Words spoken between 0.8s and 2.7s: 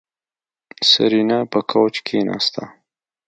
سېرېنا په کوچ کېناسته.